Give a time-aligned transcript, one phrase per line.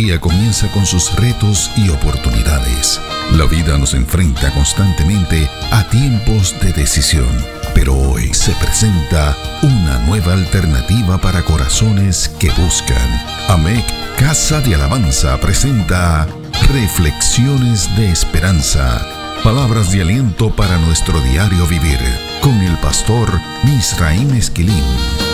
[0.00, 2.98] día comienza con sus retos y oportunidades.
[3.32, 7.28] La vida nos enfrenta constantemente a tiempos de decisión,
[7.74, 12.96] pero hoy se presenta una nueva alternativa para corazones que buscan.
[13.48, 13.84] AMEC
[14.18, 16.26] Casa de Alabanza presenta
[16.72, 19.06] Reflexiones de Esperanza.
[19.44, 21.98] Palabras de aliento para nuestro diario vivir
[22.40, 25.29] con el pastor Misraim Esquilín.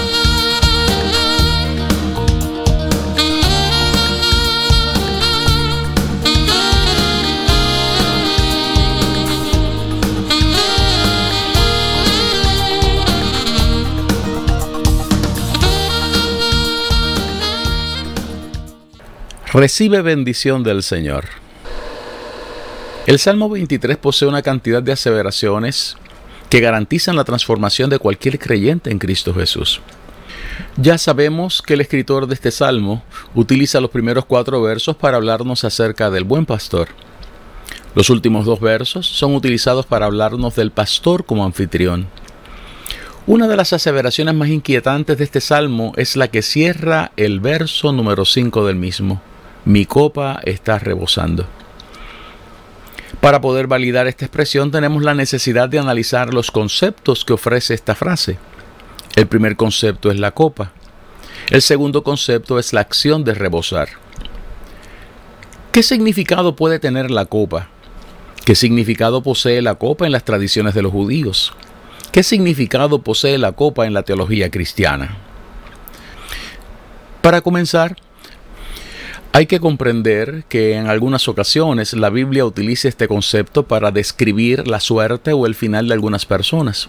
[19.57, 21.25] Recibe bendición del Señor.
[23.07, 25.97] El Salmo 23 posee una cantidad de aseveraciones
[26.51, 29.81] que garantizan la transformación de cualquier creyente en Cristo Jesús.
[30.77, 33.03] Ya sabemos que el escritor de este salmo
[33.35, 36.89] utiliza los primeros cuatro versos para hablarnos acerca del buen pastor.
[37.95, 42.09] Los últimos dos versos son utilizados para hablarnos del pastor como anfitrión.
[43.27, 47.91] Una de las aseveraciones más inquietantes de este salmo es la que cierra el verso
[47.93, 49.23] número 5 del mismo
[49.67, 51.45] mi copa está rebosando.
[53.21, 57.97] Para poder validar esta expresión tenemos la necesidad de analizar los conceptos que ofrece esta
[57.97, 58.39] frase.
[59.17, 60.71] El primer concepto es la copa.
[61.51, 63.89] El segundo concepto es la acción de rebosar.
[65.73, 67.69] ¿Qué significado puede tener la copa?
[68.45, 71.53] ¿Qué significado posee la copa en las tradiciones de los judíos?
[72.13, 75.17] ¿Qué significado posee la copa en la teología cristiana?
[77.21, 77.97] Para comenzar,
[79.37, 84.81] hay que comprender que en algunas ocasiones la Biblia utiliza este concepto para describir la
[84.81, 86.89] suerte o el final de algunas personas.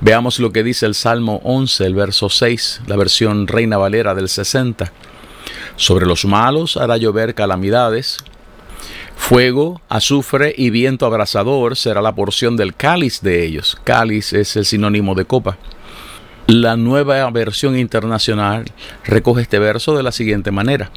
[0.00, 4.28] Veamos lo que dice el Salmo 11, el verso 6, la versión Reina Valera del
[4.28, 4.92] 60.
[5.74, 8.18] Sobre los malos hará llover calamidades,
[9.16, 13.76] fuego, azufre y viento abrasador será la porción del cáliz de ellos.
[13.82, 15.58] Cáliz es el sinónimo de copa.
[16.46, 18.66] La nueva versión internacional
[19.02, 20.90] recoge este verso de la siguiente manera.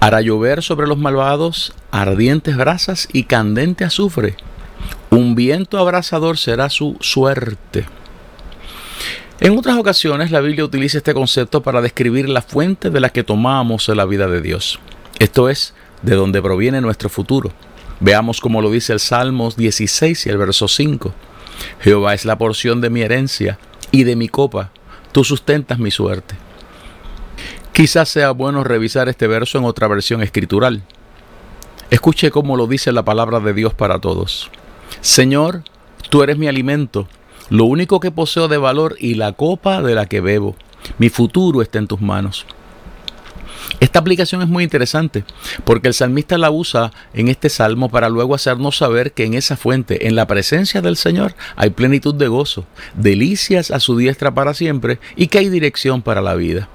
[0.00, 4.34] Hará llover sobre los malvados ardientes brasas y candente azufre.
[5.10, 7.86] Un viento abrasador será su suerte.
[9.38, 13.22] En otras ocasiones la Biblia utiliza este concepto para describir la fuente de la que
[13.22, 14.80] tomamos la vida de Dios.
[15.20, 17.52] Esto es, de donde proviene nuestro futuro.
[18.00, 21.14] Veamos cómo lo dice el Salmos 16 y el verso 5.
[21.82, 23.60] Jehová es la porción de mi herencia
[23.92, 24.72] y de mi copa
[25.12, 26.34] tú sustentas mi suerte.
[27.72, 30.82] Quizás sea bueno revisar este verso en otra versión escritural.
[31.90, 34.50] Escuche cómo lo dice la palabra de Dios para todos.
[35.00, 35.62] Señor,
[36.10, 37.08] tú eres mi alimento,
[37.50, 40.56] lo único que poseo de valor y la copa de la que bebo.
[40.98, 42.46] Mi futuro está en tus manos.
[43.80, 45.24] Esta aplicación es muy interesante
[45.64, 49.56] porque el salmista la usa en este salmo para luego hacernos saber que en esa
[49.56, 54.54] fuente, en la presencia del Señor, hay plenitud de gozo, delicias a su diestra para
[54.54, 56.68] siempre y que hay dirección para la vida.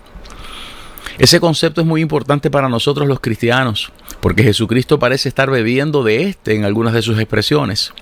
[1.18, 6.24] Ese concepto es muy importante para nosotros los cristianos, porque Jesucristo parece estar bebiendo de
[6.24, 7.94] este en algunas de sus expresiones,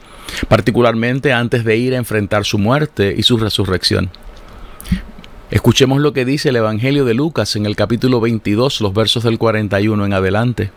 [0.48, 4.12] particularmente antes de ir a enfrentar su muerte y su resurrección.
[5.52, 9.38] Escuchemos lo que dice el Evangelio de Lucas en el capítulo 22, los versos del
[9.38, 10.72] 41 en adelante.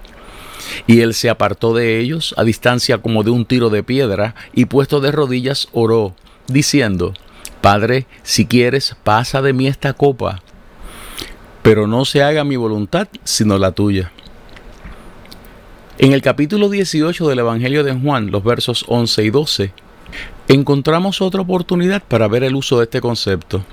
[0.88, 4.64] Y él se apartó de ellos a distancia como de un tiro de piedra y
[4.64, 6.16] puesto de rodillas oró,
[6.48, 7.14] diciendo,
[7.60, 10.42] Padre, si quieres, pasa de mí esta copa,
[11.62, 14.10] pero no se haga mi voluntad sino la tuya.
[15.98, 19.72] En el capítulo 18 del Evangelio de Juan, los versos 11 y 12,
[20.48, 23.64] encontramos otra oportunidad para ver el uso de este concepto.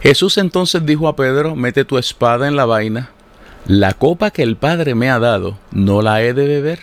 [0.00, 3.10] Jesús entonces dijo a Pedro, mete tu espada en la vaina,
[3.66, 6.80] la copa que el Padre me ha dado, no la he de beber.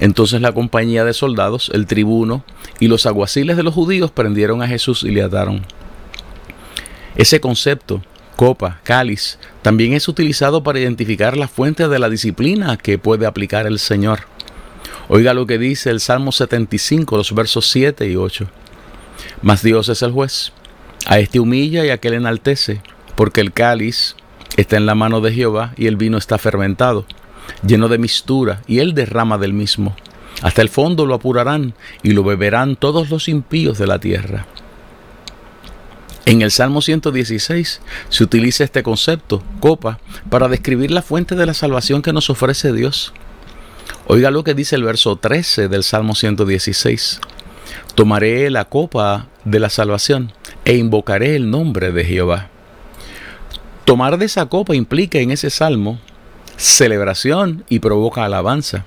[0.00, 2.42] Entonces la compañía de soldados, el tribuno
[2.78, 5.66] y los aguaciles de los judíos prendieron a Jesús y le ataron.
[7.16, 8.00] Ese concepto,
[8.36, 13.66] copa, cáliz, también es utilizado para identificar la fuente de la disciplina que puede aplicar
[13.66, 14.20] el Señor.
[15.08, 18.46] Oiga lo que dice el Salmo 75, los versos 7 y 8.
[19.42, 20.52] Mas Dios es el juez
[21.10, 22.80] a este humilla y a aquel enaltece,
[23.16, 24.14] porque el cáliz
[24.56, 27.04] está en la mano de Jehová y el vino está fermentado,
[27.66, 29.96] lleno de mistura, y él derrama del mismo.
[30.40, 31.74] Hasta el fondo lo apurarán
[32.04, 34.46] y lo beberán todos los impíos de la tierra.
[36.26, 39.98] En el Salmo 116 se utiliza este concepto, copa,
[40.28, 43.12] para describir la fuente de la salvación que nos ofrece Dios.
[44.06, 47.20] Oiga lo que dice el verso 13 del Salmo 116.
[48.00, 50.32] Tomaré la copa de la salvación
[50.64, 52.48] e invocaré el nombre de Jehová.
[53.84, 56.00] Tomar de esa copa implica en ese salmo
[56.56, 58.86] celebración y provoca alabanza.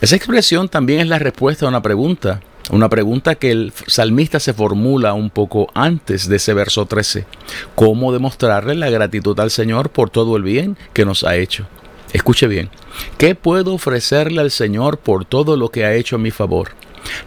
[0.00, 4.54] Esa expresión también es la respuesta a una pregunta, una pregunta que el salmista se
[4.54, 7.26] formula un poco antes de ese verso 13.
[7.74, 11.66] ¿Cómo demostrarle la gratitud al Señor por todo el bien que nos ha hecho?
[12.12, 12.70] Escuche bien,
[13.18, 16.70] ¿qué puedo ofrecerle al Señor por todo lo que ha hecho a mi favor?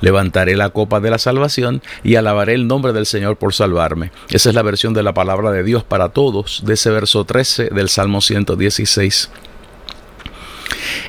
[0.02, 4.12] Levantaré la copa de la salvación y alabaré el nombre del Señor por salvarme.
[4.30, 7.70] Esa es la versión de la palabra de Dios para todos de ese verso 13
[7.70, 9.30] del Salmo 116.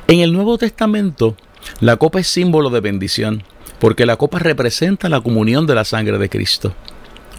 [0.07, 1.35] En el Nuevo Testamento,
[1.79, 3.43] la copa es símbolo de bendición,
[3.79, 6.73] porque la copa representa la comunión de la sangre de Cristo.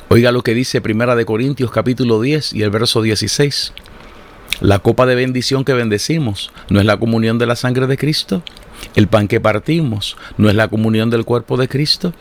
[0.08, 3.72] Oiga lo que dice Primera de Corintios capítulo 10 y el verso 16.
[4.60, 8.42] La copa de bendición que bendecimos no es la comunión de la sangre de Cristo.
[8.94, 12.12] El pan que partimos no es la comunión del cuerpo de Cristo.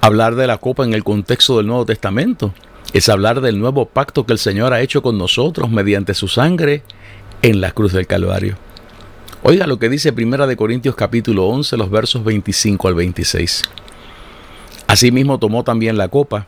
[0.00, 2.52] Hablar de la copa en el contexto del Nuevo Testamento
[2.92, 6.82] es hablar del nuevo pacto que el Señor ha hecho con nosotros mediante su sangre
[7.42, 8.56] en la cruz del Calvario.
[9.42, 13.64] Oiga lo que dice Primera de Corintios capítulo 11, los versos 25 al 26.
[14.86, 16.46] Asimismo tomó también la copa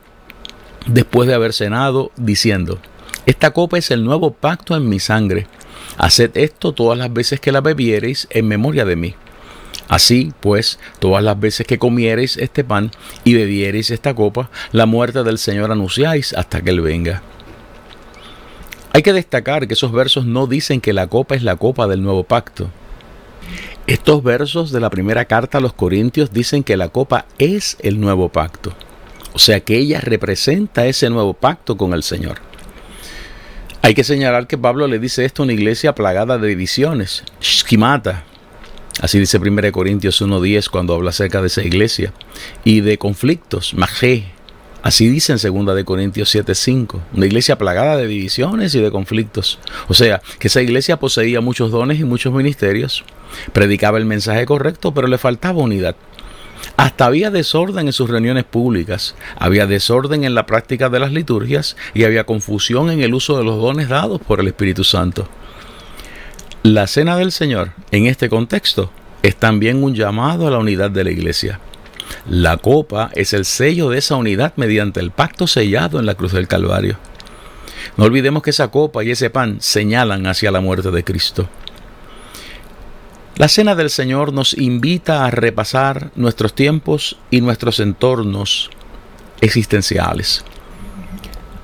[0.86, 2.78] después de haber cenado, diciendo,
[3.26, 5.46] Esta copa es el nuevo pacto en mi sangre.
[5.98, 9.14] Haced esto todas las veces que la bebiereis en memoria de mí.
[9.88, 12.90] Así, pues, todas las veces que comiereis este pan
[13.24, 17.22] y bebiereis esta copa, la muerte del Señor anunciáis hasta que Él venga.
[18.92, 22.02] Hay que destacar que esos versos no dicen que la copa es la copa del
[22.02, 22.70] nuevo pacto.
[23.86, 28.00] Estos versos de la primera carta a los Corintios dicen que la copa es el
[28.00, 28.72] nuevo pacto.
[29.34, 32.45] O sea que ella representa ese nuevo pacto con el Señor.
[33.86, 38.24] Hay que señalar que Pablo le dice esto a una iglesia plagada de divisiones, schemata.
[39.00, 42.12] Así dice 1 Corintios 1.10 cuando habla acerca de esa iglesia.
[42.64, 44.24] Y de conflictos, magé.
[44.82, 47.00] Así dice en 2 Corintios 7.5.
[47.14, 49.60] Una iglesia plagada de divisiones y de conflictos.
[49.86, 53.04] O sea, que esa iglesia poseía muchos dones y muchos ministerios.
[53.52, 55.94] Predicaba el mensaje correcto, pero le faltaba unidad.
[56.76, 61.76] Hasta había desorden en sus reuniones públicas, había desorden en la práctica de las liturgias
[61.94, 65.26] y había confusión en el uso de los dones dados por el Espíritu Santo.
[66.62, 68.90] La cena del Señor, en este contexto,
[69.23, 71.61] es también un llamado a la unidad de la iglesia.
[72.28, 76.32] La copa es el sello de esa unidad mediante el pacto sellado en la cruz
[76.32, 76.99] del Calvario.
[77.96, 81.49] No olvidemos que esa copa y ese pan señalan hacia la muerte de Cristo.
[83.36, 88.70] La Cena del Señor nos invita a repasar nuestros tiempos y nuestros entornos
[89.42, 90.42] existenciales.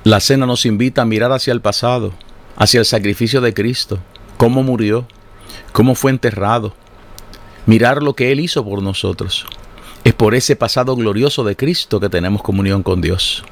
[0.03, 2.13] La Cena nos invita a mirar hacia el pasado,
[2.57, 3.97] hacia el sacrificio de Cristo,
[4.37, 5.07] cómo murió,
[5.71, 6.75] cómo fue enterrado,
[7.65, 9.47] mirar lo que Él hizo por nosotros.
[10.03, 13.43] Es por ese pasado glorioso de Cristo que tenemos comunión con Dios.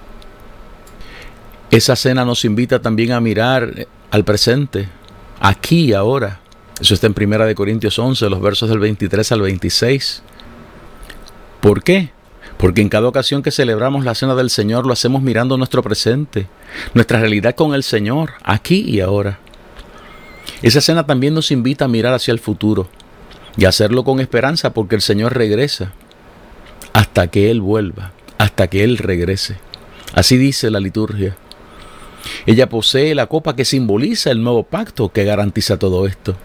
[1.72, 4.90] Esa cena nos invita también a mirar al presente,
[5.40, 6.41] aquí y ahora,
[6.82, 10.24] eso está en Primera de Corintios 11, los versos del 23 al 26.
[11.62, 12.10] ¿Por qué?
[12.58, 16.48] Porque en cada ocasión que celebramos la cena del Señor lo hacemos mirando nuestro presente,
[16.96, 19.38] nuestra realidad con el Señor, aquí y ahora.
[20.64, 22.90] Esa cena también nos invita a mirar hacia el futuro
[23.58, 25.94] y hacerlo con esperanza porque el Señor regresa
[26.94, 29.58] hasta que Él vuelva, hasta que Él regrese.
[30.16, 31.38] Así dice la liturgia.
[32.48, 36.36] Ella posee la copa que simboliza el nuevo pacto que garantiza todo esto.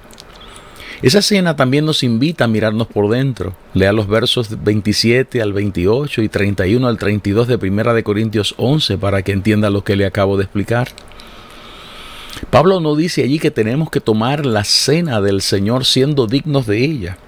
[1.02, 3.54] Esa cena también nos invita a mirarnos por dentro.
[3.74, 8.96] Lea los versos 27 al 28 y 31 al 32 de Primera de Corintios 11
[8.96, 10.88] para que entienda lo que le acabo de explicar.
[12.50, 16.84] Pablo no dice allí que tenemos que tomar la cena del Señor siendo dignos de
[16.84, 17.18] ella.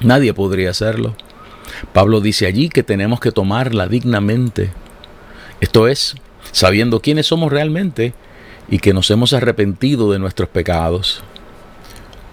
[0.00, 1.14] Nadie podría hacerlo.
[1.92, 4.70] Pablo dice allí que tenemos que tomarla dignamente.
[5.60, 6.16] Esto es,
[6.52, 8.12] sabiendo quiénes somos realmente
[8.68, 11.22] y que nos hemos arrepentido de nuestros pecados.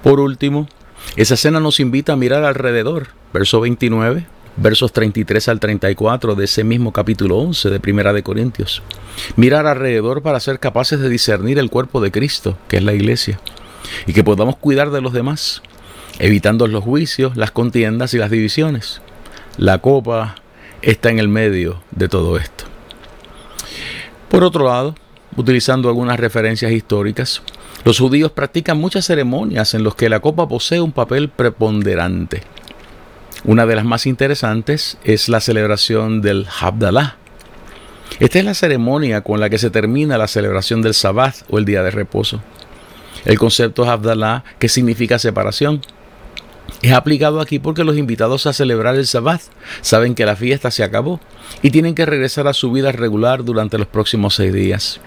[0.04, 0.68] Por último,
[1.16, 4.26] esa cena nos invita a mirar alrededor, verso 29,
[4.58, 8.82] versos 33 al 34 de ese mismo capítulo 11 de Primera de Corintios.
[9.36, 13.40] Mirar alrededor para ser capaces de discernir el cuerpo de Cristo, que es la iglesia,
[14.06, 15.62] y que podamos cuidar de los demás,
[16.20, 19.02] evitando los juicios, las contiendas y las divisiones.
[19.58, 20.36] La copa
[20.82, 22.66] está en el medio de todo esto.
[24.30, 24.96] Por otro lado,
[25.36, 27.42] utilizando algunas referencias históricas,
[27.84, 32.42] los judíos practican muchas ceremonias en las que la copa posee un papel preponderante.
[33.46, 37.18] Una de las más interesantes es la celebración del Habdalah.
[38.20, 41.66] Esta es la ceremonia con la que se termina la celebración del Sabbath o el
[41.66, 42.42] día de reposo.
[43.26, 45.82] El concepto Habdalah, que significa separación,
[46.82, 49.44] es aplicado aquí porque los invitados a celebrar el Sabbath
[49.82, 51.20] saben que la fiesta se acabó
[51.62, 55.00] y tienen que regresar a su vida regular durante los próximos seis días.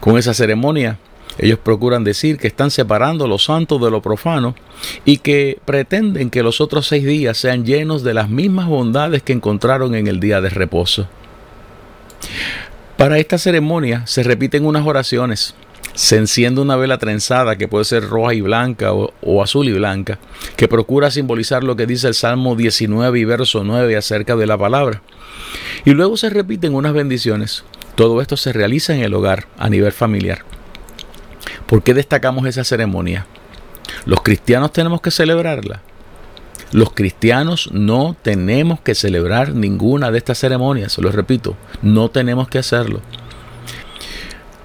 [0.00, 0.98] Con esa ceremonia,
[1.38, 4.54] Ellos procuran decir que están separando lo santo de lo profano
[5.04, 9.32] y que pretenden que los otros seis días sean llenos de las mismas bondades que
[9.32, 11.08] encontraron en el día de reposo.
[12.96, 15.54] Para esta ceremonia se repiten unas oraciones.
[15.94, 20.18] Se enciende una vela trenzada que puede ser roja y blanca o, azul y blanca,
[20.56, 24.58] que procura simbolizar lo que dice el Salmo 19 y verso 9 acerca de la
[24.58, 25.02] palabra.
[25.84, 27.64] Y luego se repiten unas bendiciones.
[27.94, 30.44] Todo esto se realiza en el hogar, a nivel familiar.
[31.66, 33.26] ¿Por qué destacamos esa ceremonia?
[34.04, 35.80] Los cristianos tenemos que celebrarla.
[36.72, 42.48] Los cristianos no tenemos que celebrar ninguna de estas ceremonias, se lo repito, no tenemos
[42.48, 43.00] que hacerlo.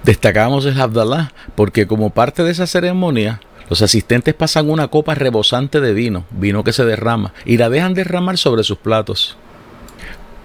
[0.02, 5.80] Destacamos el Abdallah porque como parte de esa ceremonia, los asistentes pasan una copa rebosante
[5.80, 9.36] de vino, vino que se derrama, y la dejan derramar sobre sus platos.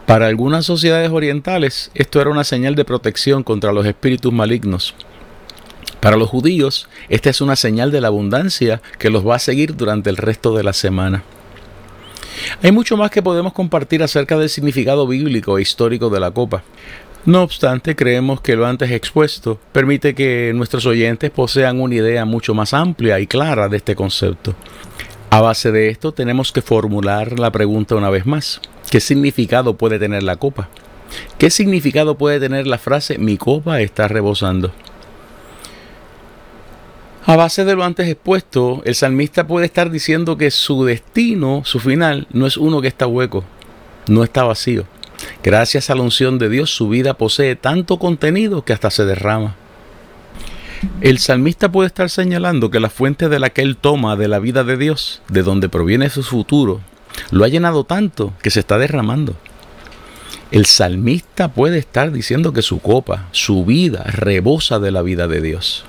[0.05, 4.93] Para algunas sociedades orientales, esto era una señal de protección contra los espíritus malignos.
[6.05, 9.75] Para los judíos, esta es una señal de la abundancia que los va a seguir
[9.75, 11.23] durante el resto de la semana.
[12.61, 16.61] Hay mucho más que podemos compartir acerca del significado bíblico e histórico de la copa.
[17.25, 22.53] No obstante, creemos que lo antes expuesto permite que nuestros oyentes posean una idea mucho
[22.53, 24.53] más amplia y clara de este concepto.
[25.31, 28.61] A base de esto tenemos que formular la pregunta una vez más.
[28.91, 30.69] ¿Qué significado puede tener la copa?
[31.39, 34.71] ¿Qué significado puede tener la frase mi copa está rebosando?
[37.27, 41.79] A base de lo antes expuesto, el salmista puede estar diciendo que su destino, su
[41.79, 43.43] final, no es uno que está hueco,
[44.07, 44.85] no está vacío.
[45.43, 49.55] Gracias a la unción de Dios, su vida posee tanto contenido que hasta se derrama.
[51.01, 54.37] El salmista puede estar señalando que la fuente de la que él toma de la
[54.37, 56.81] vida de Dios, de donde proviene su futuro,
[57.31, 59.35] lo ha llenado tanto que se está derramando.
[60.51, 65.41] El salmista puede estar diciendo que su copa, su vida, rebosa de la vida de
[65.41, 65.85] Dios.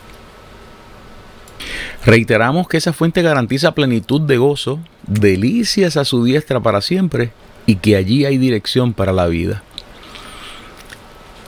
[2.07, 7.33] Reiteramos que esa fuente garantiza plenitud de gozo, delicias a su diestra para siempre
[7.67, 9.65] y que allí hay dirección para la vida.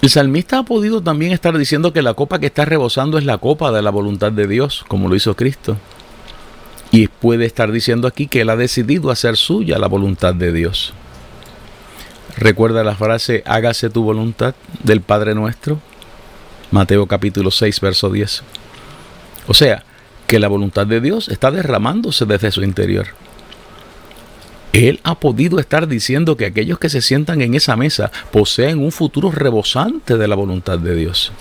[0.02, 3.38] El salmista ha podido también estar diciendo que la copa que está rebosando es la
[3.38, 5.76] copa de la voluntad de Dios, como lo hizo Cristo.
[6.90, 10.92] Y puede estar diciendo aquí que él ha decidido hacer suya la voluntad de Dios.
[12.36, 15.80] Recuerda la frase, hágase tu voluntad del Padre nuestro.
[16.72, 18.42] Mateo capítulo 6, verso 10.
[19.46, 19.84] O sea,
[20.28, 23.06] que la voluntad de Dios está derramándose desde su interior.
[24.75, 28.92] Él ha podido estar diciendo que aquellos que se sientan en esa mesa poseen un
[28.92, 31.32] futuro rebosante de la voluntad de Dios.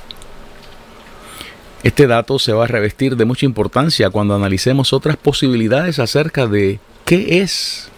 [1.84, 6.80] Este dato se va a revestir de mucha importancia cuando analicemos otras posibilidades acerca de
[7.06, 7.90] qué es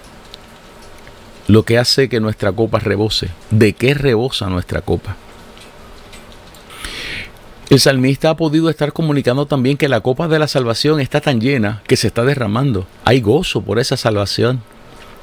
[1.48, 5.16] lo que hace que nuestra copa rebose, de qué rebosa nuestra copa.
[7.70, 11.40] El salmista ha podido estar comunicando también que la copa de la salvación está tan
[11.40, 12.88] llena que se está derramando.
[13.06, 14.64] Hay gozo por esa salvación.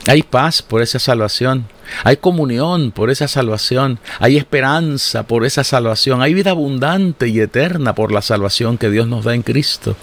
[0.07, 1.67] Hay paz por esa salvación.
[2.05, 3.99] Hay comunión por esa salvación.
[4.21, 6.23] Hay esperanza por esa salvación.
[6.23, 9.97] Hay vida abundante y eterna por la salvación que Dios nos da en Cristo.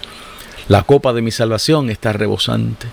[0.67, 2.87] La copa de mi salvación está rebosante.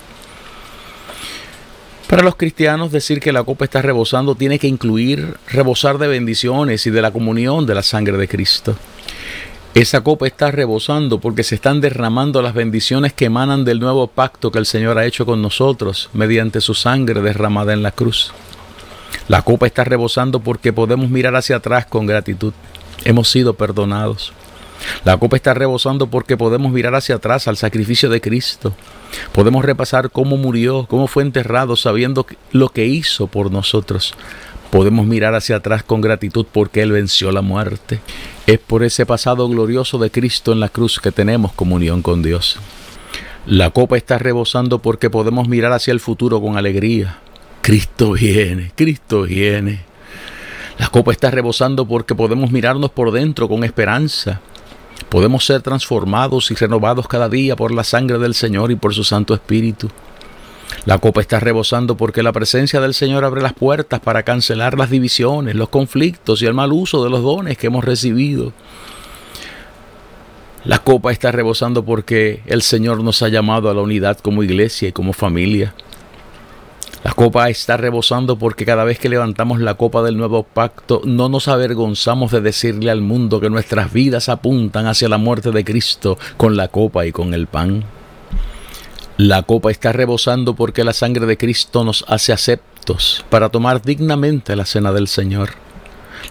[2.06, 6.86] Para los cristianos decir que la copa está rebosando tiene que incluir rebosar de bendiciones
[6.86, 8.76] y de la comunión de la sangre de Cristo.
[9.72, 14.50] Esa copa está rebosando porque se están derramando las bendiciones que emanan del nuevo pacto
[14.50, 18.32] que el Señor ha hecho con nosotros mediante su sangre derramada en la cruz.
[19.28, 22.52] La copa está rebosando porque podemos mirar hacia atrás con gratitud.
[23.04, 24.32] Hemos sido perdonados.
[25.04, 28.74] La copa está rebosando porque podemos mirar hacia atrás al sacrificio de Cristo.
[29.32, 34.14] Podemos repasar cómo murió, cómo fue enterrado, sabiendo lo que hizo por nosotros.
[34.70, 38.00] Podemos mirar hacia atrás con gratitud porque Él venció la muerte.
[38.46, 42.56] Es por ese pasado glorioso de Cristo en la cruz que tenemos comunión con Dios.
[43.46, 47.18] La copa está rebosando porque podemos mirar hacia el futuro con alegría.
[47.62, 49.80] Cristo viene, Cristo viene.
[50.78, 54.40] La copa está rebosando porque podemos mirarnos por dentro con esperanza.
[55.08, 59.02] Podemos ser transformados y renovados cada día por la sangre del Señor y por su
[59.02, 59.90] Santo Espíritu.
[60.86, 64.88] La copa está rebosando porque la presencia del Señor abre las puertas para cancelar las
[64.88, 68.52] divisiones, los conflictos y el mal uso de los dones que hemos recibido.
[70.64, 74.88] La copa está rebosando porque el Señor nos ha llamado a la unidad como iglesia
[74.88, 75.74] y como familia.
[77.04, 81.30] La copa está rebosando porque cada vez que levantamos la copa del nuevo pacto no
[81.30, 86.18] nos avergonzamos de decirle al mundo que nuestras vidas apuntan hacia la muerte de Cristo
[86.36, 87.84] con la copa y con el pan.
[89.22, 94.56] La copa está rebosando porque la sangre de Cristo nos hace aceptos para tomar dignamente
[94.56, 95.50] la cena del Señor.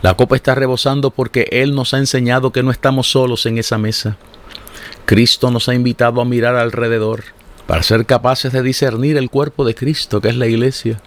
[0.01, 3.77] La copa está rebosando porque Él nos ha enseñado que no estamos solos en esa
[3.77, 4.17] mesa.
[5.05, 7.25] Cristo nos ha invitado a mirar alrededor
[7.67, 10.99] para ser capaces de discernir el cuerpo de Cristo, que es la iglesia,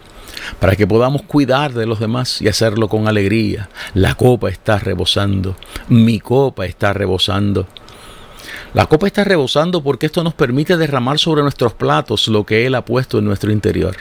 [0.60, 3.70] para que podamos cuidar de los demás y hacerlo con alegría.
[3.94, 5.56] La copa está rebosando,
[5.88, 7.66] mi copa está rebosando.
[8.74, 12.74] La copa está rebosando porque esto nos permite derramar sobre nuestros platos lo que Él
[12.74, 13.96] ha puesto en nuestro interior.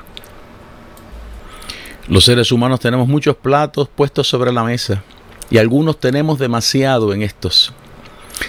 [2.08, 5.04] Los seres humanos tenemos muchos platos puestos sobre la mesa
[5.50, 7.74] y algunos tenemos demasiado en estos.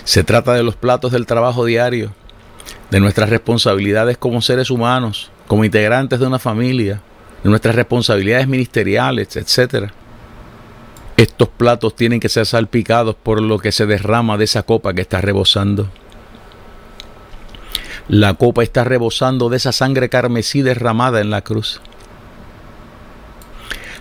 [0.04, 2.12] Se trata de los platos del trabajo diario,
[2.90, 7.00] de nuestras responsabilidades como seres humanos, como integrantes de una familia,
[7.42, 9.90] de nuestras responsabilidades ministeriales, etc.
[11.16, 15.02] Estos platos tienen que ser salpicados por lo que se derrama de esa copa que
[15.02, 15.88] está rebosando.
[18.08, 21.80] La copa está rebosando de esa sangre carmesí derramada en la cruz.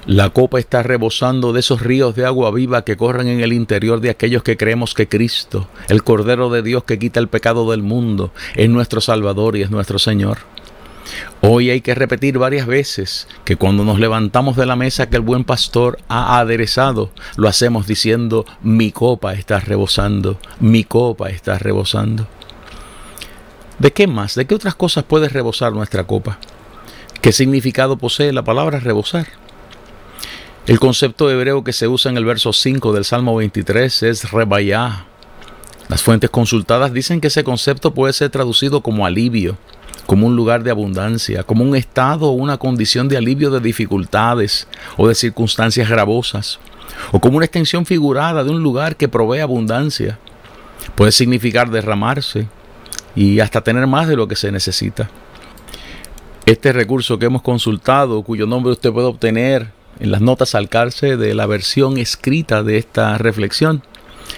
[0.07, 4.01] La copa está rebosando de esos ríos de agua viva que corren en el interior
[4.01, 7.83] de aquellos que creemos que Cristo, el Cordero de Dios que quita el pecado del
[7.83, 10.39] mundo, es nuestro Salvador y es nuestro Señor.
[11.41, 15.21] Hoy hay que repetir varias veces que cuando nos levantamos de la mesa que el
[15.21, 22.27] buen pastor ha aderezado, lo hacemos diciendo, mi copa está rebosando, mi copa está rebosando.
[23.81, 24.35] ¿De qué más?
[24.35, 26.37] ¿De qué otras cosas puede rebosar nuestra copa?
[27.19, 29.25] ¿Qué significado posee la palabra rebosar?
[30.67, 35.07] El concepto hebreo que se usa en el verso 5 del Salmo 23 es rebayá.
[35.89, 39.57] Las fuentes consultadas dicen que ese concepto puede ser traducido como alivio,
[40.05, 44.67] como un lugar de abundancia, como un estado o una condición de alivio de dificultades
[44.95, 46.59] o de circunstancias gravosas,
[47.11, 50.19] o como una extensión figurada de un lugar que provee abundancia.
[50.93, 52.47] Puede significar derramarse
[53.15, 55.09] y hasta tener más de lo que se necesita.
[56.45, 61.17] Este recurso que hemos consultado, cuyo nombre usted puede obtener en las notas al calce
[61.17, 63.83] de la versión escrita de esta reflexión,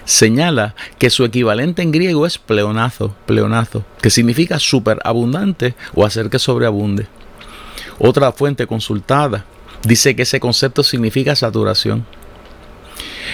[0.06, 6.40] señala que su equivalente en griego es pleonazo, pleonazo, que significa superabundante o hacer que
[6.40, 7.08] sobreabunde.
[8.00, 9.46] Otra fuente consultada
[9.84, 12.06] dice que ese concepto significa saturación.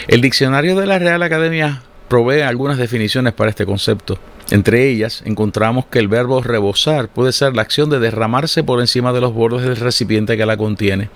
[0.07, 4.19] El diccionario de la Real Academia provee algunas definiciones para este concepto.
[4.51, 9.13] Entre ellas encontramos que el verbo rebosar puede ser la acción de derramarse por encima
[9.13, 11.09] de los bordes del recipiente que la contiene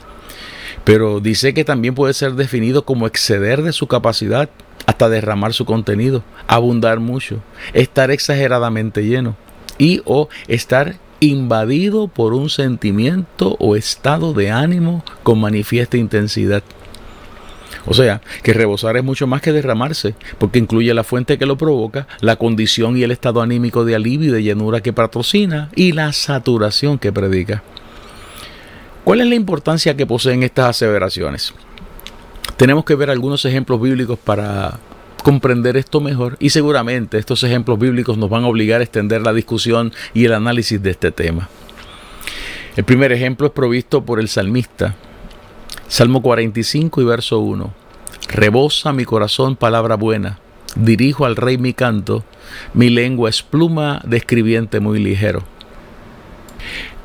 [0.83, 4.49] pero dice que también puede ser definido como exceder de su capacidad
[4.85, 7.41] hasta derramar su contenido, abundar mucho,
[7.73, 9.35] estar exageradamente lleno
[9.77, 16.63] y o estar invadido por un sentimiento o estado de ánimo con manifiesta intensidad.
[17.85, 21.57] O sea, que rebosar es mucho más que derramarse, porque incluye la fuente que lo
[21.57, 25.91] provoca, la condición y el estado anímico de alivio y de llenura que patrocina y
[25.91, 27.63] la saturación que predica.
[29.03, 31.53] ¿Cuál es la importancia que poseen estas aseveraciones?
[32.57, 34.79] Tenemos que ver algunos ejemplos bíblicos para
[35.23, 39.33] comprender esto mejor y seguramente estos ejemplos bíblicos nos van a obligar a extender la
[39.33, 41.49] discusión y el análisis de este tema.
[42.75, 44.95] El primer ejemplo es provisto por el salmista.
[45.87, 47.73] Salmo 45 y verso 1.
[48.29, 50.39] Rebosa mi corazón palabra buena,
[50.75, 52.23] dirijo al rey mi canto,
[52.73, 55.43] mi lengua es pluma de escribiente muy ligero.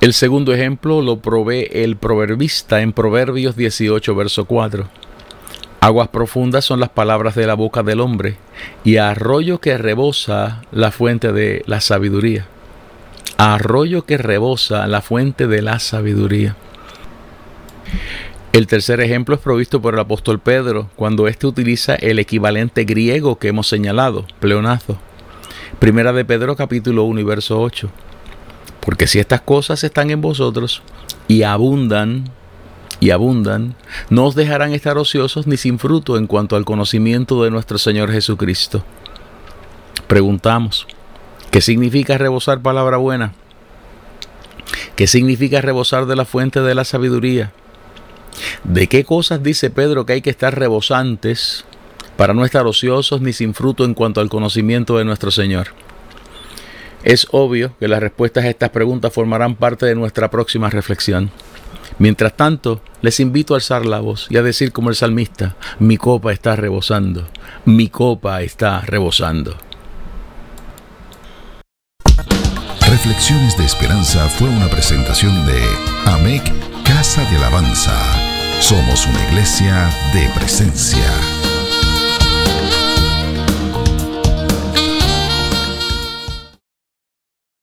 [0.01, 4.89] El segundo ejemplo lo provee el proverbista en Proverbios 18, verso 4.
[5.81, 8.37] Aguas profundas son las palabras de la boca del hombre,
[8.85, 12.47] y arroyo que rebosa la fuente de la sabiduría.
[13.39, 16.57] Arroyo que rebosa la fuente de la sabiduría.
[18.53, 23.39] El tercer ejemplo es provisto por el apóstol Pedro, cuando éste utiliza el equivalente griego
[23.39, 24.99] que hemos señalado, pleonazo.
[25.79, 27.91] Primera de Pedro capítulo 1 y verso 8.
[28.81, 30.83] Porque si estas cosas están en vosotros
[31.29, 32.31] y abundan,
[33.01, 33.75] y abundan,
[34.09, 38.11] no os dejarán estar ociosos ni sin fruto en cuanto al conocimiento de nuestro Señor
[38.11, 38.83] Jesucristo.
[40.07, 40.87] Preguntamos,
[41.51, 43.35] ¿qué significa rebosar palabra buena?
[44.97, 47.53] ¿Qué significa rebosar de la fuente de la sabiduría?
[48.65, 51.65] ¿De qué cosas dice Pedro que hay que estar rebosantes
[52.17, 55.69] para no estar ociosos ni sin fruto en cuanto al conocimiento de nuestro Señor?
[57.05, 61.31] Es obvio que las respuestas a estas preguntas formarán parte de nuestra próxima reflexión.
[61.99, 65.97] Mientras tanto, les invito a alzar la voz y a decir como el salmista, mi
[65.97, 67.27] copa está rebosando,
[67.65, 69.57] mi copa está rebosando.
[72.89, 75.63] Reflexiones de Esperanza fue una presentación de
[76.07, 76.43] AMEC
[76.85, 78.28] Casa de Alabanza.
[78.61, 81.38] Somos una iglesia de presencia.